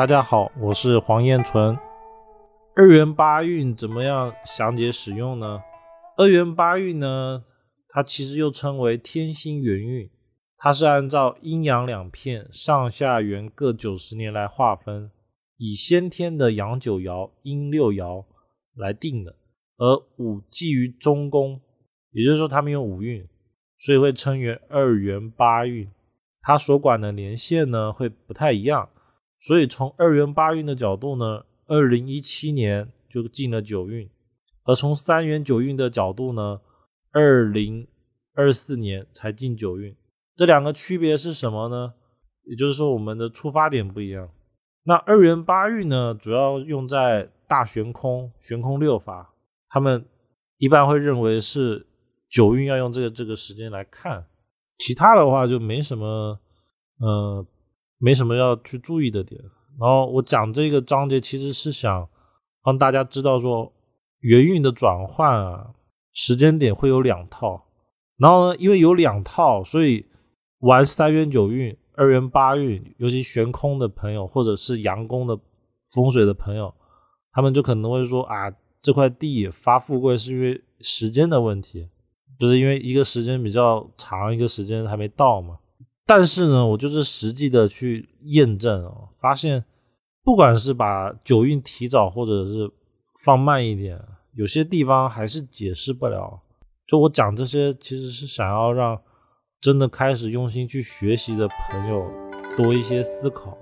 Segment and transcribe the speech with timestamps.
[0.00, 1.76] 大家好，我是黄彦纯。
[2.74, 5.60] 二元八运怎么样详解使用呢？
[6.16, 7.44] 二元八运呢，
[7.90, 10.08] 它其实又称为天星元运，
[10.56, 15.10] 它是按照阴阳两片上下元各九十年来划分，
[15.58, 18.24] 以先天的阳九爻、阴六爻
[18.74, 19.36] 来定的。
[19.76, 21.60] 而五寄于中宫，
[22.12, 23.28] 也就是说他们有五运，
[23.78, 25.86] 所以会称为二元八运。
[26.40, 28.88] 它所管的年限呢会不太一样。
[29.40, 34.06] 所以从二元八运的角度呢，二零一七年就进了九运，
[34.64, 36.60] 而从三元九运的角度呢，
[37.10, 37.88] 二零
[38.34, 39.96] 二四年才进九运。
[40.36, 41.94] 这两个区别是什么呢？
[42.44, 44.28] 也就是说，我们的出发点不一样。
[44.82, 49.32] 那二元八运呢，主要用在大悬空、悬空六法，
[49.70, 50.04] 他们
[50.58, 51.86] 一般会认为是
[52.28, 54.26] 九运要用这个这个时间来看，
[54.76, 56.38] 其他的话就没什么，
[56.98, 57.46] 呃。
[58.02, 59.38] 没什么要去注意的点，
[59.78, 62.08] 然后我讲这个章节其实是想
[62.64, 63.70] 让大家知道说
[64.20, 65.70] 元运的转换啊，
[66.14, 67.62] 时间点会有两套，
[68.16, 70.06] 然后呢，因为有两套，所以
[70.60, 75.38] 玩三元九运、二元八运，尤其悬空的朋友或者是阳宫的
[75.92, 76.72] 风水的朋友，
[77.32, 81.86] 他们就可能会说啊，这块地发富贵是因为时间的问题，
[82.38, 85.58] 就是因为一个时间比较长，一个时间还没到嘛。
[86.12, 89.64] 但是呢，我就是实际的去验证啊，发现
[90.24, 92.68] 不管是把九运提早，或者是
[93.22, 93.96] 放慢一点，
[94.34, 96.40] 有些地方还是解释不了。
[96.88, 99.00] 就我讲这些，其实是想要让
[99.60, 102.10] 真的开始用心去学习的朋友
[102.56, 103.56] 多一些思考。